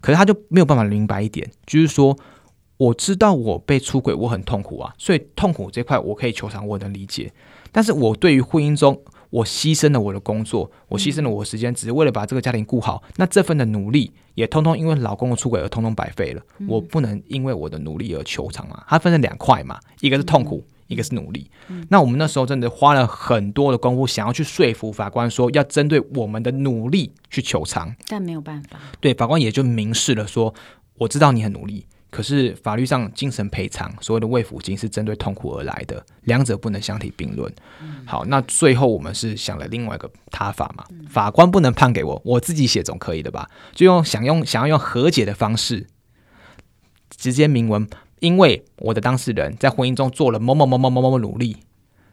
[0.00, 2.18] 可是她就没有办法明白一点，就是说，
[2.78, 7.32] 我知道我被出轨，我很痛苦啊，所以痛苦这块我可以求偿，我能理解。
[7.70, 9.00] 但是我对于婚姻中，
[9.32, 13.02] 我牺牲了我的工作，我牺牲了我的时间，只是为了把这个家庭顾好。
[13.16, 16.42] 那这份的努力也通通因为老公的出轨而通通白费了。
[16.68, 18.84] 我不能因为我的努力而求偿嘛？
[18.86, 21.50] 它分成两块嘛，一个是痛苦，一个是努力。
[21.88, 28.78] 那我们那时候真的花了很多的功夫，想要去说服法官说要针对我们的努力去求偿，但没有办法。
[29.00, 30.52] 对，法官也就明示了说，
[30.98, 31.86] 我知道你很努力。
[32.12, 37.50] 可是法律上精神赔偿所谓的慰抚金是针对痛苦而来的，两者不能相提并论。
[37.80, 43.48] 嗯、好，那最后我们是想了另外一个他法嘛，嗯、法官不能判给我，我自己写总可以的吧？
[43.72, 45.86] 就用想用想要用和解的方式，
[47.16, 47.88] 直接明文，
[48.20, 51.56] 因为我的当事人在婚姻中做了某某某某某某某努力，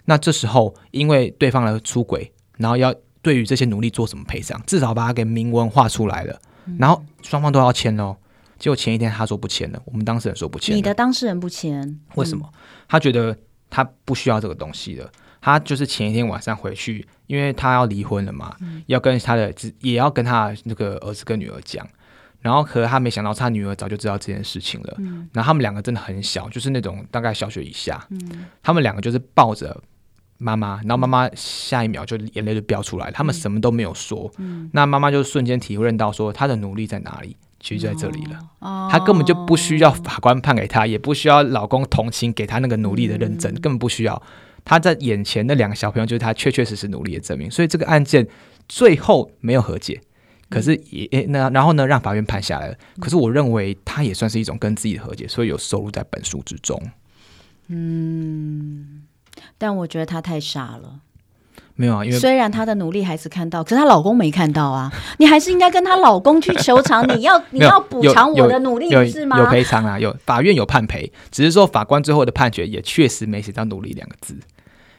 [0.06, 8.16] 那这时候因为对方的出轨，然后要对于这些努力做什么赔偿，至少把它给明文画出来了，嗯、然后双方都要签哦。
[8.60, 10.76] 结果前一天他说不签了，我们当事人说不签。
[10.76, 12.48] 你的当事人不签，为什么？
[12.54, 13.36] 嗯、他觉得
[13.70, 15.10] 他不需要这个东西了。
[15.42, 21.88] 他就是前一天晚上回去，因为他要离婚了嘛，嗯、要跟他的也要跟他那个儿子跟女儿讲。
[22.42, 24.96] 然后可是他没想到，他女儿早就知道这件事情了。
[24.98, 28.06] 嗯、然后他们两个真的很小，就是那种大概小学以下。
[28.10, 29.82] 嗯、他们两个就是抱着
[30.38, 33.12] 妈妈，然后妈妈下一秒就眼泪就飙出来了。
[33.14, 34.30] 他们什么都没有说。
[34.38, 37.38] 嗯、那妈妈就瞬间体会到说，他的努力在哪里？
[37.60, 38.40] 其实就在这里了，
[38.90, 44.22] 她根本就不需要法官判给她，也不需要老公同情给她那个努力的认证，根本不需要。
[44.64, 47.50] 她在眼前的两个小朋友就是她确确实实努力的证明。
[47.52, 48.28] 所以这个案件
[48.68, 50.02] 最后没有和解，
[50.50, 52.76] 可是也那然后呢，让法院判下来了。
[53.00, 56.82] 可是我认为他也算是一种跟自己的和解，所以有收录在本书之中。
[57.68, 59.04] 嗯，
[59.58, 61.02] 但我觉得她太傻了。
[61.80, 64.92] 没有啊，因为虽然她的努力还是看到，可是她老公没看到啊。
[65.18, 69.40] 你还是应该跟她老公去求偿，你要 你要补偿我的努力是吗？
[69.40, 74.38] 有赔偿啊，有法院有判赔，只是说法官最后的判决也确实没写到努力两个字。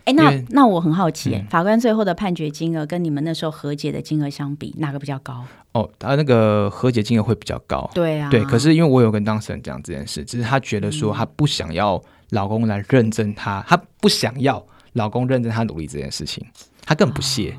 [0.05, 5.45] 哎，那那我很好奇，嗯、法官最后的判决金额跟你们那时候和解的金额相比，哪个比较高？
[5.73, 7.89] 哦，他那个和解金额会比较高。
[7.93, 8.43] 对啊，对。
[8.43, 14.65] 可是因为我有跟当事人讲这件事，只是他觉得说他不想要老公来认证他，嗯、他不想要
[14.95, 16.45] 老公认证他努力这件事情。
[16.91, 17.55] 他更不屑，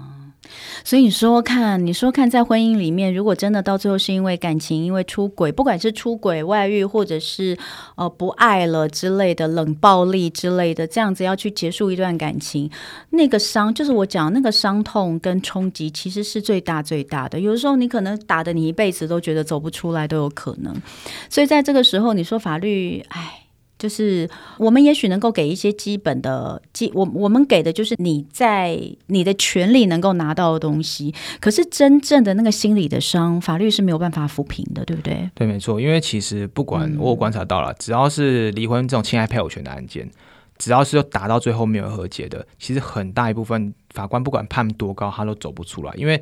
[0.84, 7.58] 所以你说看，你说看，在婚姻里面，如果真的到最后是因为感情，因为出轨，不管是出轨、外遇，或者是
[7.96, 12.70] 呃不爱了之类的冷暴力之类的，这样子要去结束一段感情，
[13.12, 17.40] 那个伤，就是我讲那个伤痛跟冲击，其实是最大最大的。
[17.40, 20.76] 有的时候你可能打得你一辈子都觉得走不出来都有可能，
[21.30, 23.41] 所以在这个时候，你说法律，哎。
[23.82, 35.28] 就是我们也许能够给一些基本的基，我我们给的就是你在你的权利能够拿到的东西，可是真正的那个心理的伤，法律是没有办法抚平的，对不对？
[35.34, 35.82] 对，没错。
[35.82, 40.08] 因为其实不管我有观察到了，嗯、只要是离婚这种侵害配偶权的案件，
[40.60, 43.74] 只要是打到最后没有和解的，其实很大一部分。
[43.94, 46.22] 法官不管判多高，他都走不出来，因为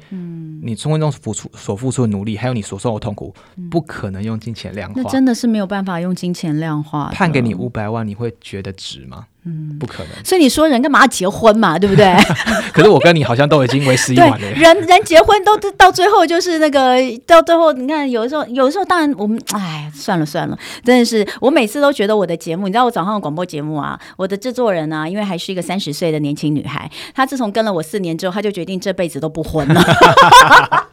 [0.62, 3.34] 你生活中付出所付出的努力，还有你所受的痛苦，
[3.70, 5.02] 不可能用金钱量化。
[5.02, 7.10] 那真的是没有办法用金钱量化。
[7.14, 9.26] 判给你五百万，你会觉得值吗？
[9.46, 10.26] 嗯，不可能。
[10.26, 12.14] 所以你说人干嘛要结婚嘛，对不对？
[12.74, 14.38] 可是我跟你好像都已经为时已晚了。
[14.52, 29.84] 人人结婚都到最后就是那个到最后，你看有的时候，有的时候当然我们哎算了算了，真的是我每次都觉得我的节目，你知道我早上的广播节目啊，我的制作人啊，因为还是一个三十岁的年轻女孩，她自从跟了我四年之后，他就决定这辈子都不婚了。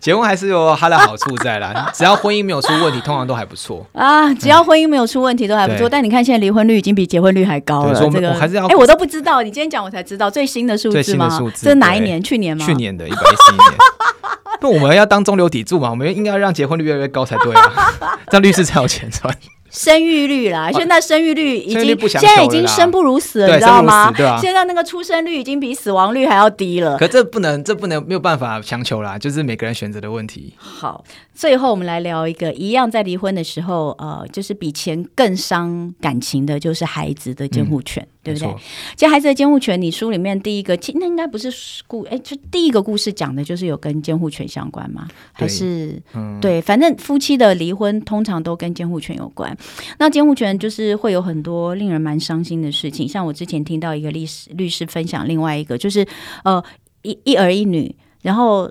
[0.00, 4.32] 结婚还是有它的好处在啦，只要婚姻没有出问题，通常都还不错啊。
[4.34, 5.88] 只要婚姻没有出问题，都还不错。
[5.88, 11.28] 但你看现在离婚率已经比结婚率还高了，这个还是要哎，我都不知道，你今天讲我才知道最新的数字吗？
[11.54, 12.22] 这是哪一年？
[12.22, 12.64] 去年吗？
[12.64, 13.72] 去年的一百一十一年。
[14.60, 17.92] 那我们要当中流砥柱嘛，我们应该让结婚率越来越高才对啊，
[18.30, 19.34] 这样律师才有钱赚。
[19.76, 24.10] 生育率啦，现在生育率已经现在已经生不如死了，你知道吗？
[24.40, 26.96] 现在那个出生率已经比死亡率还要低了。
[26.96, 30.54] 可这不能，这不能没有办法强求啦，就是每个人选择的问题。
[30.56, 38.02] 好，最后我们来聊一个一样，在离婚的时候，呃，就是比钱更伤感情的，就是孩子的监护权。
[38.02, 38.54] 嗯对不对？
[38.96, 41.48] 其实孩子的监护权，你书里面第一个，那应该不是
[41.86, 45.06] 故，哎，就第一个故事讲的就是有跟监护权相关吗？
[45.32, 49.56] 还是对，嗯、对，反正夫妻的离婚通常都跟监护权有关。
[49.98, 56.06] 那监护权就是会有很多令人蛮伤心的事情，像我之前听到一个律师律师分享，另外一个就是
[56.42, 56.62] 呃
[57.02, 58.70] 一一儿一女，然后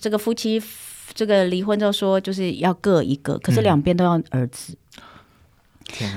[0.00, 0.62] 这个夫妻
[1.12, 4.72] 这个离婚之后说就是要各一个，可是两边都要儿子。
[4.72, 4.76] 嗯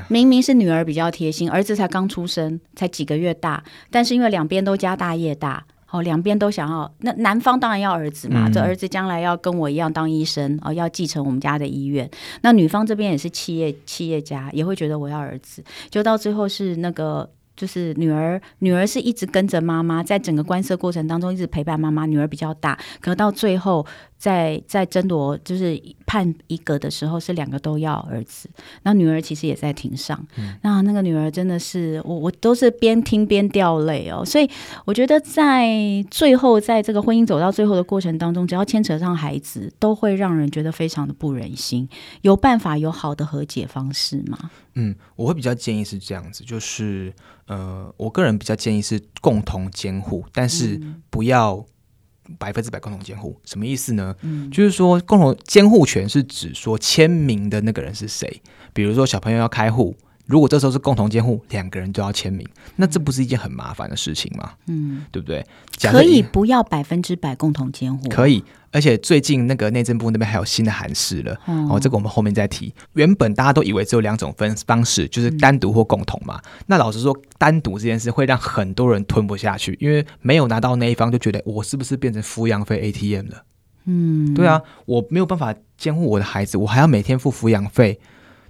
[0.08, 6.92] 明明是女儿比较贴心，儿子才刚出生，才几个月大，但是因为两边都家大业大，哦，两边都想要。
[7.00, 12.10] 那男方当然要儿子嘛，嗯、这儿子将来要跟我一样当医生哦，要继承我们家的医院。
[12.42, 15.64] 那女方这边也是企业企业家，也会觉得我要儿子。
[15.90, 17.30] 就到最后是那个。
[17.58, 22.06] 就是女儿，女儿是一直跟着妈妈，在整个官司过程当中一直陪伴妈妈。
[22.06, 23.84] 女儿比较大，可到最后
[24.18, 28.50] 在在争夺，就是判一个的时候，是两个都要儿子。
[28.84, 34.26] 那女儿其实也在庭上，嗯、那那个女儿真的是我我都是边听边掉泪哦。
[34.26, 34.50] 所以
[34.86, 35.70] 我觉得在
[36.10, 41.88] 最后，在这个婚姻走到最后的过程当中，只要牵扯上孩子，都会让人觉得非常的不忍心。
[42.22, 44.50] 有办法有好的和解方式吗？
[44.76, 47.14] 嗯，我会比较建议是这样子，就是。
[47.48, 50.78] 呃，我个人比较建议是共同监护，但是
[51.10, 51.66] 不要
[52.38, 53.40] 百分之百共同监护。
[53.46, 54.16] 什么意思呢？
[54.22, 58.42] 嗯，就是说共同监护权是指说签名的那个人是谁。
[58.74, 59.96] 比如说小朋友要开户，
[60.28, 64.52] 如果这时候是共同监护，两个人都要签名，那这不是一件很麻烦的事情吗？
[64.68, 65.44] 嗯，对不对？
[65.90, 68.44] 可以不要百分之百共同监护，可以。
[68.74, 72.72] 而且最近那个内政部那边还有新的函释了，嗯哦，这个我们后面再提。
[72.94, 76.40] 原本大家都以为只有两种分方式，就是单独或共同嘛。
[76.44, 83.44] 嗯、那老实说，单独这件事会让很多人吞不下去，因为没有拿到那一方就觉得我是不是变成抚养费 ATM 了？
[83.86, 87.98] 嗯，对啊，我没有办法监护我的孩子，我还要每天付抚养费。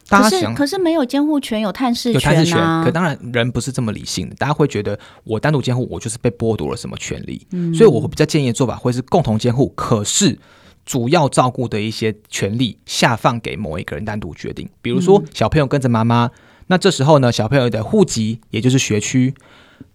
[0.10, 2.16] 可是可是没有监护权，有探视权啊。
[2.16, 7.46] 有探视权，可当然人不是这么理性的，大家会觉得我单独监护，我就是被剥夺了什么权利。
[7.52, 10.40] 嗯，所以我会比较建议的做法会是共同监护，可是
[10.86, 14.70] 主要照顾的一些权利下放给某一个人单独决定。
[14.82, 16.32] 比如说小朋友跟着妈妈，
[16.68, 19.34] 那这时候呢，小朋友的户籍也就是学区、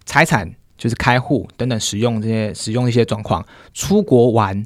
[0.05, 4.63] 财产就是开户等等使用这些使用的一些状况，出国玩，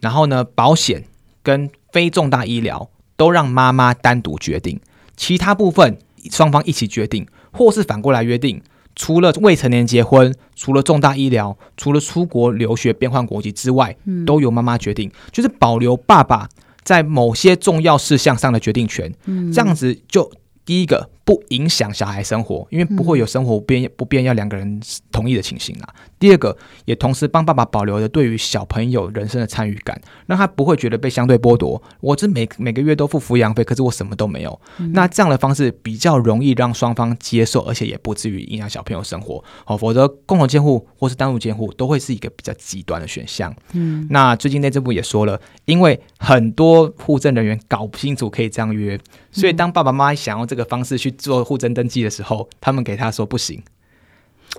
[0.00, 1.02] 然后呢保险
[1.42, 2.88] 跟非重大医疗。
[3.16, 4.80] 都让妈妈单独决定，
[5.16, 5.98] 其他部分
[6.30, 8.62] 双方一起决定，或是反过来约定。
[8.94, 16.48] 除了未成年结婚，除了重大医疗，除了出国留学变换国籍之外，都由妈妈决定，就是保留爸爸
[16.82, 19.12] 在某些重要事项上的决定权。
[19.52, 20.32] 这样子就
[20.64, 25.94] 第一个不影响小孩生活，因为不会有生活不便不便要两个人同意的情形啦。
[26.20, 31.82] 第二个，也同时帮爸爸保留了对于小朋友人生的参与感，让他不会觉得被相对剥夺。
[32.00, 34.60] 我这每每个月都付抚养费，可是我什么都没有。
[34.78, 39.42] 嗯、那这样的方式比较容易让双方接受，而且也不至于影响小朋友生活。
[39.66, 43.52] 哦，否则共同监护或是单独监护都会是一个比较极端的选项。
[43.72, 48.96] 嗯，那最近内政部也说了，因为很多户政人员搞不清楚可以这样约，
[49.32, 53.62] 所以当爸爸妈妈想用这个方式去做户政登记的时候，他们给他说不行。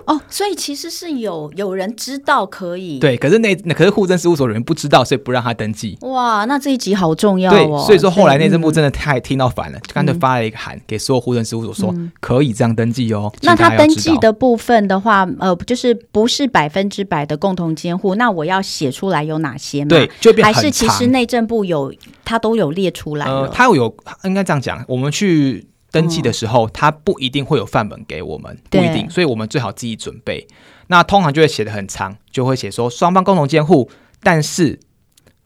[0.04, 5.98] 哦，所以其实是有有人知道可以对，可是那那可是户政事务所人员不知道，所以不让他登记。
[6.02, 7.54] 哇，那这一集好重要哦。
[7.54, 13.32] 对，所以说后来内政部真的太听到烦了，就干脆发了一个函给所有户政事务所说，说可以这样登记哦。
[13.42, 19.88] 那他登记的部分的话，呃，就是不是百分之百的共同监护，那我要写出来有哪些吗？
[19.88, 21.92] 对，就变还是其实内政部有
[22.24, 25.66] 他都有列出来呃，他有应该这样讲，我们去。
[25.90, 30.46] 登记的时候，他不一定会有范本给我们，不一定，所以我们最好自己准备。
[30.88, 33.90] 那通常就会写的很长，就会写说双方共同监护，
[34.22, 34.78] 但是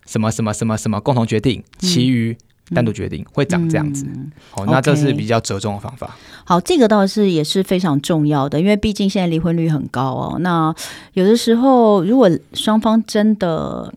[0.06, 2.36] 什么什么什么什么共同决定，其余
[2.74, 4.06] 单独决定，会长这样子。
[4.50, 6.16] 好，那这是比较折中的方法。
[6.44, 10.38] 好，这个倒是也是非常重要的，因为毕竟现在离婚率很高哦。
[10.40, 10.74] 那
[11.12, 13.94] 有的时候，如果双方真的，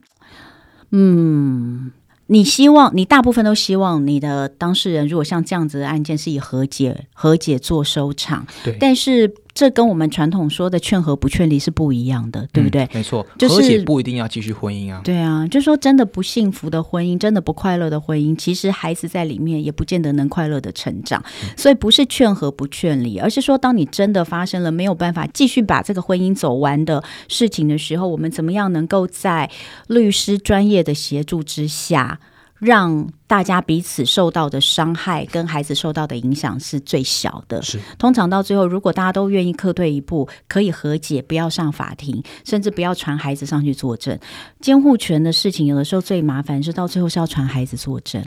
[0.92, 1.92] 嗯。
[2.28, 8.46] 你希望，你大部分都希望你的当事人，如果像这样子的案件，是以和解、和解做收场。
[8.64, 9.34] 对，但是。
[9.56, 12.84] 这跟我们传统说的劝和不劝离是不一样的，对不对？
[12.84, 15.00] 嗯、没错，就是、和解不一定要继续婚姻啊。
[15.02, 21.24] 对啊，就说真的不幸福的婚姻，真的不快乐的婚姻，其实孩子在里面也不见得能快乐的成长。
[21.42, 29.50] 嗯、所以不是劝和不劝离，而是说，当你真的发生了没有办法继续把这个婚姻走完的事情的时候，我们怎么样能够在
[29.88, 32.20] 律师专业的协助之下，
[32.66, 37.62] 让大家彼此受到的伤害跟孩子受到的影响是最小的。
[37.62, 44.20] 是，通常到最后，如果大家都愿意客退一步，可以和解，不要上法庭，甚至不要传孩子上去作证。
[44.60, 48.26] 监护权的事情，有的时候最麻烦是到最后是要传孩子作证。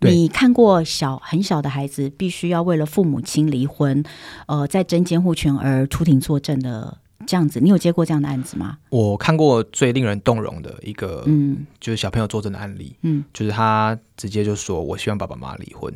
[0.00, 4.02] 你看过小很小的孩子必须要为了父母亲离婚，
[4.46, 6.98] 呃，在争监护权而出庭作证的？
[7.26, 8.78] 这样子，你有接过这样的案子吗？
[8.90, 15.92] 我看过最令人动容的一个，嗯，就是小朋友作证的案例，嗯，就是他直接就说：“我希望爸爸妈妈离婚。”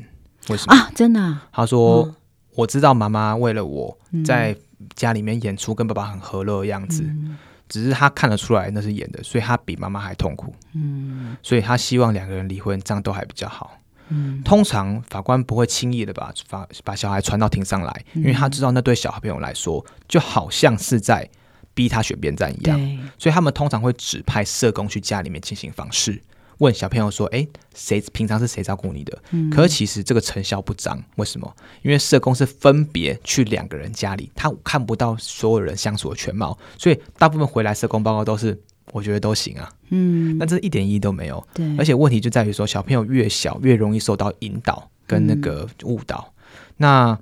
[0.48, 0.90] 为什么啊？
[0.94, 1.48] 真的啊？
[1.52, 2.14] 他说：“哦，
[2.54, 4.56] 我知道妈妈为了我在
[4.94, 7.36] 家里面演出跟爸爸很和乐的样子，嗯，
[7.68, 13.77] 只是他看得出来那是演的，所以他比妈妈还痛苦，嗯，所以他希望两个人离婚，这样都还比较好。”
[14.08, 21.28] 嗯，通常法官不会轻易的把法把小孩传到庭上来，因为他知道那对小朋友来说就好像是在
[21.74, 22.78] 逼他选边站一样，
[23.18, 26.20] 所以他们通常会指派社工去家里面进行访视。
[26.58, 31.54] 问小朋友说：“哎，谁平常是谁照顾你的？”嗯、可是其实这个成效不彰，为什么？
[31.82, 38.60] 因为社工是分别去两个人家里，他看不到所有人相处的全貌，所以大部分回来社工报告都是
[38.92, 39.70] 我觉得都行啊。
[39.90, 41.46] 嗯，那这一点意义都没有。
[41.54, 46.32] 对，而且问题就在于说，小朋友越小越容易受到引导跟那个误导。
[46.36, 46.44] 嗯、
[46.76, 47.18] 那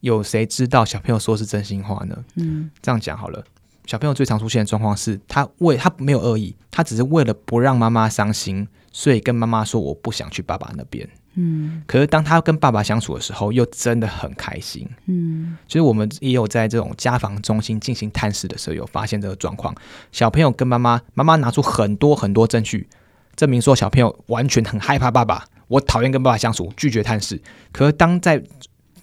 [0.00, 2.24] 有谁知道小朋友说是真心话呢？
[2.36, 3.44] 嗯，这样讲好了。
[3.86, 11.08] 小朋友最常出现的状况是他为他没有恶意，他只是为了不让妈妈伤心，所以跟妈妈说我不想去爸爸那边。
[11.40, 14.88] 嗯，可是当他跟爸爸相处的时候，又真的很开心。
[15.06, 19.72] 嗯，其实我们也有在这种家访中心进行探视的时候，有发现这个状况。
[20.10, 22.88] 小朋友跟妈妈，妈妈拿出很多很多证据，
[23.36, 27.40] 证明说小朋友完全很害怕爸爸，我讨厌跟爸爸相处，拒绝探视。
[27.70, 28.42] 可是当在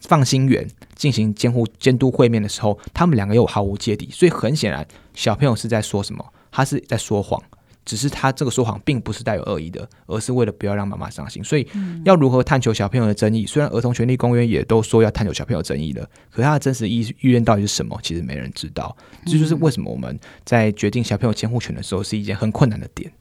[0.01, 6.25] 放心园进行监护监督会面的时候，他们两个又毫无芥蒂，所以很显然，小朋友是在说什么？
[6.51, 7.41] 他是在说谎，
[7.85, 11.43] 只是他这个说谎并不是带有恶意的，而是为了不要让妈妈伤心。
[11.43, 11.67] 所以，
[12.03, 13.45] 要如何探求小朋友的争议？
[13.45, 17.97] 虽然儿童权利公约也都说要探求小朋友争议的，可他的真实意意愿到底是什么？
[18.01, 18.95] 其实没人知道。
[19.25, 23.11] 这就是为什么我们在决定小朋友监护权的时候是一件很困难的点。
[23.11, 23.13] 嗯，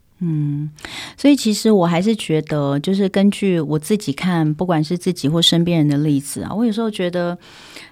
[1.16, 7.36] 所以其实我还是觉得，就是根据我自己看，不管是自己或身边人的例子啊，我有时候觉得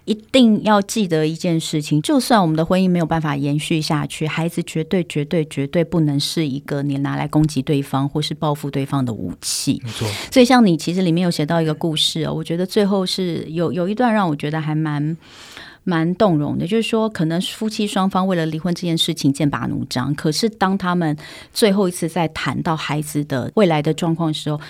[0.07, 9.81] 一定要记得一件事情：就算我们的婚姻没有办法延续下去，孩子绝对、绝对、绝对不能是一个你拿来攻击对方或是报复对方的武器。
[9.85, 10.09] 没错。
[10.31, 15.17] 所以像你其实里面有写到一个故事哦，我觉得最后是有有一段让我觉得还蛮。
[15.85, 21.17] 蛮动容的，就是说，可能夫妻双方为了离婚这件事情剑拔弩张，可是当他们
[21.53, 24.61] 最后一次在谈到孩子的未来的状况的时候，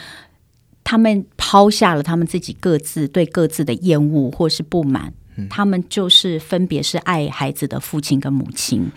[0.85, 5.13] 他们抛下了他们自己各自对各自的厌恶或是不满。
[5.49, 8.91] 他们就是分别是爱孩子的父亲跟母亲，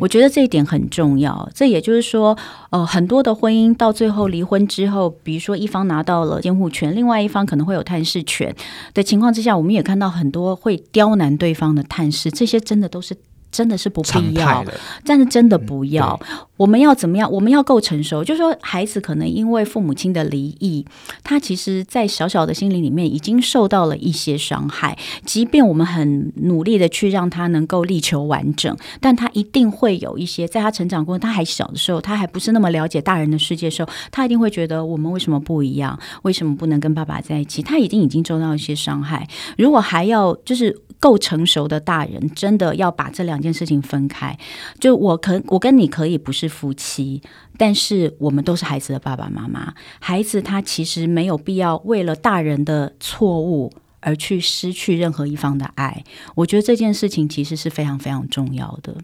[0.00, 1.48] 我觉得这一点很重要。
[1.54, 2.36] 这也就是说，
[2.70, 8.54] 呃，很多的婚姻到最后离婚之后，比如说一方拿到了监护权，另外一方可能会有探视权
[8.94, 13.16] 的情况之下，我们也看到很多会刁难对方的探视，这些真的都是。
[13.50, 14.64] 真的是不必要，
[15.04, 16.18] 但是真的不要。
[16.28, 17.30] 嗯、我们要怎么样？
[17.30, 20.84] 我们要够成熟，就是说，孩子可能因为父母亲的离异，
[21.22, 24.96] 他其实，在小小的心灵里面已经受到了一些伤害。
[25.24, 35.98] 即便我们很努力的去让他能够力求完整，但他一定会有一些，在他成长过程，他还小的时候，他还不是那么了解大人的世界的时候，他一定会觉得我们为什么不一样？
[36.22, 37.62] 为什么不能跟爸爸在一起？
[37.62, 39.26] 他已经已经受到一些伤害。
[39.58, 40.80] 如果还要就是。
[41.00, 44.36] 够成熟的大人，真的要把这两件事情分开。
[44.78, 47.22] 就我可，我跟你可以不是夫妻，
[47.56, 49.74] 但是我们都是孩子的爸爸妈妈。
[49.98, 53.72] 孩子他其实没有必要为了大人的错误。
[54.00, 56.02] 而去失去任何一方的爱，
[56.34, 58.94] 我觉得这件事情其实是非常非常重要的。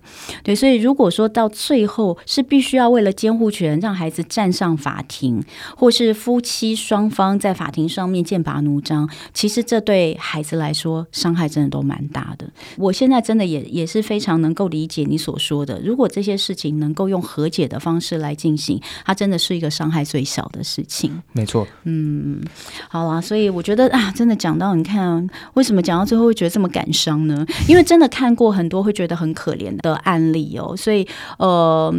[0.43, 5.45] 对，所以如果说到最后是必须要为了监护权让孩子站上法庭，
[5.77, 12.49] 或是夫妻双方在法庭上面剑拔弩张，其实这对孩子来说伤害真的都蛮大的。
[12.79, 21.23] 我现在真的也也是非常能够理解你所说的，如果这些事情能够用和解的方式来进行，它真的是一个伤害最小的事情。
[21.33, 22.43] 没错，嗯，
[22.89, 24.86] 好啦，所以我觉得啊，真的讲到你。
[24.87, 27.45] 看，为什么讲到最后会觉得这么感伤呢？
[27.69, 31.07] 因为真的看过很多会觉得很可怜的案例哦，所以
[31.39, 31.93] 呃，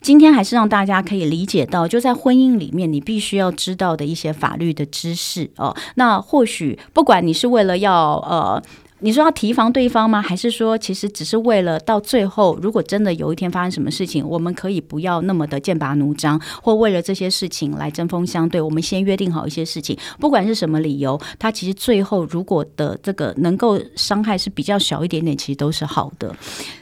[0.00, 5.76] 今天还是让大家可以理解到，就在婚姻里面，你必须要知道的一些法律的知识哦。
[5.96, 8.62] 那或许不管你是为了要呃。
[9.00, 10.20] 你说要提防对方吗？
[10.20, 18.60] 还是说其实只是为了到最后，如果真的有一天发生什么事情，我们可以不要那么的剑拔弩张，或为了这些事情来针锋相对？
[18.60, 26.36] 我们先约定好一些事情，不管是什么理由，他其实最后如果的这个能够伤害是比较小一点点，其实都是好的。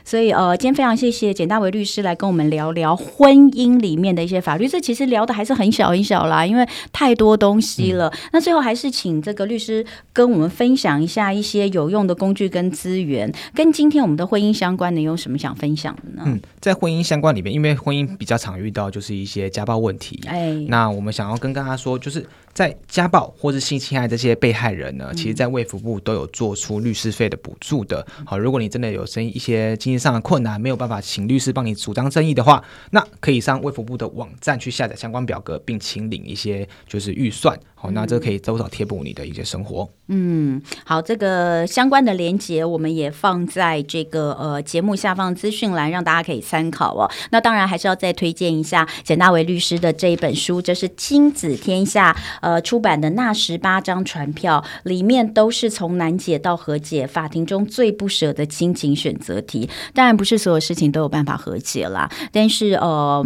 [0.05, 4.67] 所以呃，今天非常谢谢简大为律师来跟我们聊聊婚姻里面的一些法律。
[4.67, 8.09] 这其实聊的还是很小很小啦，因为太多东西了。
[8.09, 16.25] 嗯、那最后还是请这个律师跟我们分享一下一些有用的工具跟资源，跟今天我们的婚姻相关的，你有什么想分享的呢？
[16.27, 22.27] 嗯，在婚姻相关里面，因为婚姻比较常遇到就是一些家暴问题，哎，那我们想要跟大家说，就是
[22.59, 28.05] 在家暴或是性侵害这些被害人呢，嗯、其实，在卫福部都有做出律师费的补助的。
[28.27, 37.57] 好，如果你真的有生一些经济上的困难，没有办法请律师帮你主张正义的话，那可以上卫福部的网站去下载相关表格，并请领一些就是预算。
[37.77, 39.89] 好，那这可以多少贴补你的一些生活。
[40.09, 47.09] 嗯，好，这个相关的连接我们也放在这个呃节目下方资讯栏，让大家可以参考哦。
[47.31, 52.48] 那当然还是要再推荐一下简大为律师的这一本书，就是亲子天下呃。
[52.49, 59.69] 呃出版的那十八张传票，里面都是从难解到和解，法庭中最不舍的亲情选择题。
[59.93, 63.25] 当然，不是所有事情都有办法和解啦，但是呃。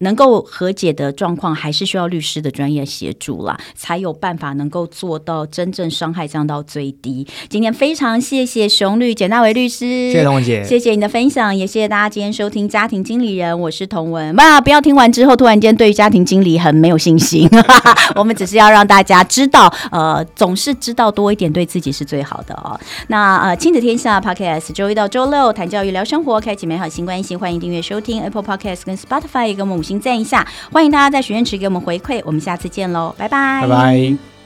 [0.00, 7.26] 能够和解的状况，还是需要律师的专业协助啦，才有办法能够做到真正伤害降到最低。
[7.50, 14.34] 今天非常谢谢熊律简大为律师，谢谢彤雯姐，谢谢你的分享，也谢谢大家今天收听家庭经理人，我是童文。
[14.36, 17.46] 哇，不要听完之后突然间对于家庭经理很没有信心，
[18.16, 22.80] 我们只是要让大家知道，呃，总是知道多一点对自己是最好的哦。
[23.08, 29.89] 那呃，亲子天下 Podcast 周一到周六谈教育聊生活，开启美好新关系，欢迎订阅收听 Apple Podcast 跟 Spotify 跟我们。
[29.90, 34.39] 点赞一下，欢迎大家在许愿池给我们回馈，我们下次见喽，拜拜，拜拜。